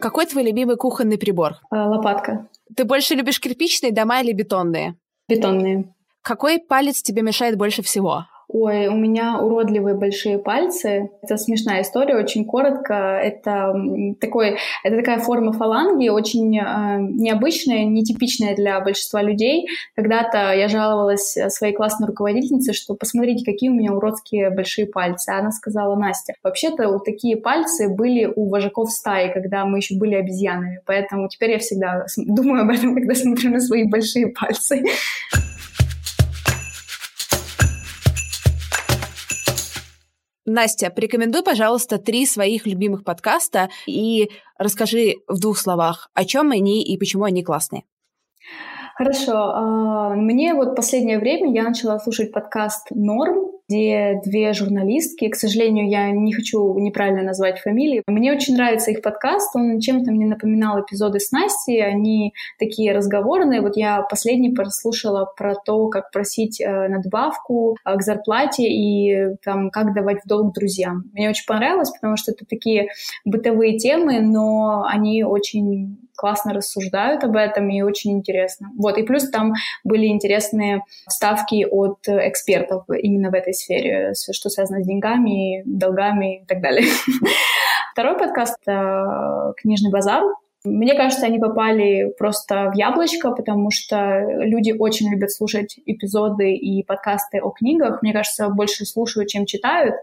Какой 0.00 0.26
твой 0.26 0.44
любимый 0.44 0.76
кухонный 0.76 1.18
прибор? 1.18 1.54
А, 1.70 1.88
лопатка. 1.88 2.46
Ты 2.76 2.84
больше 2.84 3.14
любишь 3.14 3.40
кирпичные 3.40 3.92
дома 3.92 4.20
или 4.20 4.32
бетонные? 4.32 4.94
Бетонные. 5.36 5.84
Какой 6.22 6.58
палец 6.58 7.02
тебе 7.02 7.22
мешает 7.22 7.56
больше 7.56 7.82
всего? 7.82 8.26
Ой, 8.54 8.88
у 8.88 8.96
меня 8.96 9.38
уродливые 9.40 9.94
большие 9.94 10.38
пальцы. 10.38 11.10
Это 11.22 11.38
смешная 11.38 11.80
история, 11.80 12.16
очень 12.16 12.44
коротко. 12.44 12.94
Это 12.94 13.74
такой, 14.20 14.58
это 14.84 14.96
такая 14.96 15.20
форма 15.20 15.52
фаланги, 15.52 16.10
очень 16.10 16.58
э, 16.58 16.98
необычная, 17.00 17.84
нетипичная 17.84 18.54
для 18.54 18.78
большинства 18.80 19.22
людей. 19.22 19.68
Когда-то 19.96 20.52
я 20.52 20.68
жаловалась 20.68 21.34
своей 21.48 21.72
классной 21.72 22.08
руководительнице, 22.08 22.74
что 22.74 22.94
посмотрите, 22.94 23.42
какие 23.42 23.70
у 23.70 23.74
меня 23.74 23.94
уродские 23.94 24.50
большие 24.50 24.86
пальцы. 24.86 25.30
А 25.30 25.38
она 25.38 25.50
сказала, 25.50 25.96
Настя, 25.96 26.34
вообще-то 26.42 26.88
вот 26.88 27.06
такие 27.06 27.38
пальцы 27.38 27.88
были 27.88 28.30
у 28.36 28.50
вожаков 28.50 28.90
стаи, 28.90 29.32
когда 29.32 29.64
мы 29.64 29.78
еще 29.78 29.96
были 29.96 30.14
обезьянами. 30.14 30.80
Поэтому 30.84 31.28
теперь 31.28 31.52
я 31.52 31.58
всегда 31.58 32.04
думаю 32.18 32.64
об 32.64 32.70
этом, 32.70 32.94
когда 32.96 33.14
смотрю 33.14 33.50
на 33.50 33.60
свои 33.60 33.84
большие 33.84 34.26
пальцы. 34.26 34.82
Настя, 40.44 40.90
порекомендуй, 40.90 41.42
пожалуйста, 41.44 41.98
три 41.98 42.26
своих 42.26 42.66
любимых 42.66 43.04
подкаста 43.04 43.68
и 43.86 44.30
расскажи 44.58 45.16
в 45.28 45.38
двух 45.40 45.58
словах, 45.58 46.10
о 46.14 46.24
чем 46.24 46.50
они 46.50 46.82
и 46.82 46.98
почему 46.98 47.24
они 47.24 47.44
классные. 47.44 47.84
Хорошо. 48.96 49.32
А, 49.32 50.14
мне 50.14 50.54
вот 50.54 50.76
последнее 50.76 51.18
время 51.18 51.52
я 51.52 51.62
начала 51.62 51.98
слушать 51.98 52.32
подкаст 52.32 52.88
«Норм», 52.90 53.52
где 53.68 54.20
две 54.24 54.52
журналистки. 54.52 55.28
К 55.28 55.34
сожалению, 55.34 55.88
я 55.88 56.10
не 56.10 56.32
хочу 56.32 56.78
неправильно 56.78 57.22
назвать 57.22 57.60
фамилии. 57.60 58.02
Мне 58.06 58.32
очень 58.32 58.54
нравится 58.54 58.90
их 58.90 59.02
подкаст. 59.02 59.54
Он 59.56 59.80
чем-то 59.80 60.10
мне 60.10 60.26
напоминал 60.26 60.80
эпизоды 60.80 61.20
с 61.20 61.30
Настей. 61.32 61.84
Они 61.84 62.34
такие 62.58 62.92
разговорные. 62.92 63.60
Вот 63.60 63.76
я 63.76 64.02
последний 64.02 64.50
прослушала 64.50 65.30
про 65.36 65.54
то, 65.54 65.88
как 65.88 66.10
просить 66.10 66.60
э, 66.60 66.88
надбавку 66.88 67.76
э, 67.84 67.96
к 67.96 68.02
зарплате 68.02 68.64
и 68.64 69.36
там, 69.44 69.70
как 69.70 69.94
давать 69.94 70.18
в 70.24 70.28
долг 70.28 70.54
друзьям. 70.54 71.04
Мне 71.12 71.30
очень 71.30 71.46
понравилось, 71.46 71.90
потому 71.90 72.16
что 72.16 72.32
это 72.32 72.44
такие 72.44 72.88
бытовые 73.24 73.78
темы, 73.78 74.20
но 74.20 74.84
они 74.86 75.24
очень 75.24 76.01
классно 76.16 76.52
рассуждают 76.52 77.24
об 77.24 77.36
этом 77.36 77.68
и 77.70 77.82
очень 77.82 78.12
интересно. 78.12 78.70
Вот, 78.78 78.98
и 78.98 79.02
плюс 79.02 79.28
там 79.30 79.54
были 79.84 80.06
интересные 80.06 80.82
ставки 81.08 81.64
от 81.64 81.98
экспертов 82.06 82.84
именно 82.88 83.30
в 83.30 83.34
этой 83.34 83.54
сфере, 83.54 84.12
что 84.14 84.48
связано 84.48 84.82
с 84.82 84.86
деньгами, 84.86 85.62
долгами 85.64 86.42
и 86.42 86.46
так 86.46 86.60
далее. 86.60 86.86
Второй 87.92 88.18
подкаст— 88.18 88.58
«Книжный 89.56 89.90
базар», 89.90 90.22
мне 90.64 90.94
кажется, 90.94 91.26
они 91.26 91.40
попали 91.40 92.14
просто 92.16 92.70
в 92.70 92.76
яблочко, 92.76 93.32
потому 93.32 93.72
что 93.72 94.20
люди 94.20 94.72
очень 94.72 95.10
любят 95.10 95.32
слушать 95.32 95.76
эпизоды 95.86 96.54
и 96.54 96.84
подкасты 96.84 97.40
о 97.40 97.50
книгах. 97.50 98.00
Мне 98.02 98.12
кажется, 98.12 98.48
больше 98.48 98.84
слушают, 98.84 99.28
чем 99.28 99.44
читают. 99.44 99.96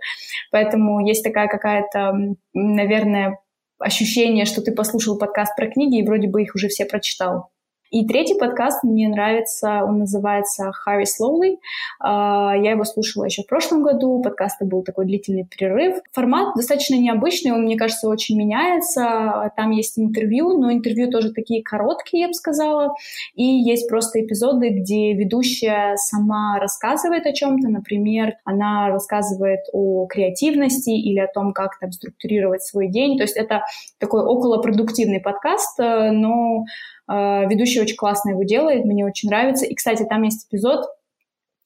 Поэтому 0.52 1.06
есть 1.08 1.24
такая 1.24 1.48
какая-то, 1.48 2.14
наверное, 2.54 3.40
ощущение, 3.80 4.46
что 4.46 4.62
ты 4.62 4.72
послушал 4.72 5.18
подкаст 5.18 5.56
про 5.56 5.70
книги 5.70 6.00
и 6.00 6.06
вроде 6.06 6.28
бы 6.28 6.44
их 6.44 6.56
уже 6.56 6.68
все 6.68 6.86
прочитал. 6.86 7.52
И 7.92 8.06
третий 8.06 8.36
подкаст 8.36 8.84
мне 8.84 9.10
нравится, 9.10 9.84
он 9.84 10.00
называется 10.00 10.72
Harry 10.86 11.06
Slowly. 11.06 11.58
А, 12.00 12.54
я 12.56 12.72
его 12.72 12.84
слушала 12.84 13.26
еще 13.26 13.42
в 13.42 13.48
прошлом 13.48 13.82
году, 13.82 14.12
у 14.12 14.22
подкаста 14.22 14.66
был 14.66 14.84
такой 14.84 15.06
длительный 15.06 15.46
перерыв. 15.46 15.98
Формат 16.12 16.56
достаточно 16.56 16.96
необычный, 16.96 17.52
он, 17.52 17.64
мне 17.64 17.78
кажется, 17.78 18.08
очень 18.08 18.38
меняется. 18.38 19.52
Там 19.58 19.72
есть 19.72 19.98
интервью, 19.98 20.60
но 20.60 20.72
интервью 20.72 21.10
тоже 21.10 21.32
такие 21.34 21.64
короткие, 21.64 22.22
я 22.22 22.28
бы 22.28 22.34
сказала. 22.34 22.94
И 23.34 23.44
есть 23.44 23.90
просто 23.90 24.22
эпизоды, 24.24 24.70
где 24.70 25.14
ведущая 25.14 25.96
сама 25.98 26.60
рассказывает 26.60 27.26
о 27.26 27.34
чем-то. 27.34 27.70
Например, 27.70 28.34
она 28.44 28.90
рассказывает 28.90 29.62
о 29.74 30.06
креативности 30.06 30.92
или 30.92 31.20
о 31.20 31.28
том, 31.28 31.54
как 31.54 31.80
там 31.80 31.92
структурировать 31.92 32.62
свой 32.62 32.88
день. 32.88 33.18
То 33.18 33.24
есть 33.24 33.36
это 33.36 33.64
такой 33.98 34.24
околопродуктивный 34.24 35.20
подкаст, 35.20 35.80
э, 35.80 36.12
но 36.12 36.66
ведущая 37.10 37.82
очень 37.82 37.96
классно 37.96 38.32
его 38.32 38.44
делает, 38.44 38.86
мне 38.86 39.06
очень 39.06 39.30
нравится. 39.30 39.66
И, 39.66 39.74
кстати, 39.74 40.04
там 40.04 40.24
есть 40.24 40.48
эпизод 40.48 40.86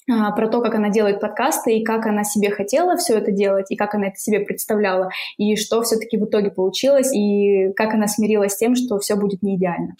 а, 0.09 0.31
про 0.31 0.49
то, 0.49 0.61
как 0.61 0.75
она 0.75 0.89
делает 0.89 1.21
подкасты, 1.21 1.77
и 1.77 1.83
как 1.83 2.05
она 2.05 2.23
себе 2.23 2.49
хотела 2.49 2.97
все 2.97 3.17
это 3.17 3.31
делать, 3.31 3.71
и 3.71 3.75
как 3.75 3.95
она 3.95 4.07
это 4.07 4.17
себе 4.17 4.41
представляла, 4.41 5.09
и 5.37 5.55
что 5.55 5.81
все-таки 5.81 6.17
в 6.17 6.25
итоге 6.25 6.51
получилось, 6.51 7.13
и 7.13 7.71
как 7.73 7.93
она 7.93 8.07
смирилась 8.07 8.53
с 8.53 8.57
тем, 8.57 8.75
что 8.75 8.99
все 8.99 9.15
будет 9.15 9.41
не 9.41 9.55
идеально. 9.55 9.95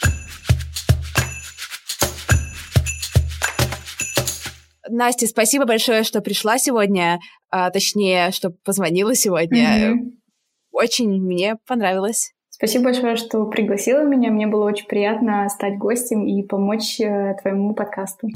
Настя, 4.90 5.26
спасибо 5.28 5.66
большое, 5.66 6.04
что 6.04 6.22
пришла 6.22 6.58
сегодня, 6.58 7.20
а, 7.50 7.70
точнее, 7.72 8.32
что 8.32 8.52
позвонила 8.64 9.16
сегодня. 9.16 9.94
Mm-hmm. 9.94 10.12
Очень 10.72 11.22
мне 11.22 11.56
понравилось. 11.66 12.33
Спасибо 12.56 12.86
большое, 12.86 13.16
что 13.16 13.46
пригласила 13.46 14.04
меня. 14.04 14.30
Мне 14.30 14.46
было 14.46 14.66
очень 14.66 14.86
приятно 14.86 15.50
стать 15.50 15.78
гостем 15.80 16.28
и 16.28 16.44
помочь 16.44 17.00
э, 17.02 17.36
твоему 17.42 17.74
подкасту. 17.74 18.28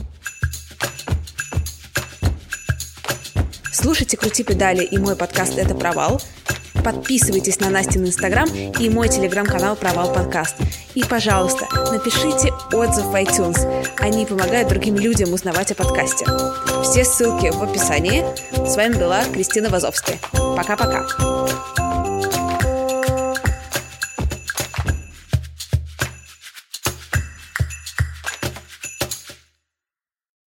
Слушайте 3.72 4.18
«Крути 4.18 4.44
педали» 4.44 4.84
и 4.84 4.98
мой 4.98 5.16
подкаст 5.16 5.60
«Это 5.60 5.76
провал». 5.76 6.20
Подписывайтесь 6.84 7.60
на 7.60 7.70
Настин 7.70 8.06
Инстаграм 8.06 8.50
и 8.80 8.90
мой 8.90 9.08
телеграм-канал 9.08 9.76
«Провал 9.76 10.12
подкаст». 10.12 10.56
И, 10.96 11.04
пожалуйста, 11.04 11.68
напишите 11.92 12.52
отзыв 12.74 13.06
в 13.06 13.16
iTunes. 13.16 13.60
Они 14.00 14.26
помогают 14.26 14.70
другим 14.70 14.96
людям 14.96 15.32
узнавать 15.32 15.72
о 15.72 15.76
подкасте. 15.76 16.26
Все 16.82 17.04
ссылки 17.04 17.52
в 17.52 17.62
описании. 17.62 18.26
С 18.68 18.76
вами 18.78 18.96
была 18.98 19.24
Кристина 19.26 19.70
Вазовская. 19.70 20.18
Пока-пока. 20.34 21.06